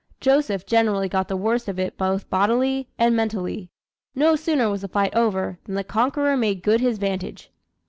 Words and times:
Joseph 0.19 0.65
generally 0.65 1.07
got 1.07 1.27
the 1.27 1.37
worst 1.37 1.67
of 1.67 1.77
it 1.77 1.95
both 1.95 2.27
bodily 2.27 2.89
and 2.97 3.15
mentally. 3.15 3.69
No 4.15 4.35
sooner 4.35 4.67
was 4.67 4.81
the 4.81 4.87
fight 4.87 5.13
over, 5.13 5.59
than 5.65 5.75
the 5.75 5.83
conqueror 5.83 6.35
made 6.35 6.63
good 6.63 6.81
his 6.81 6.97
vantage. 6.97 7.51